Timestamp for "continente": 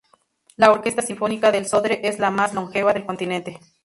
3.05-3.59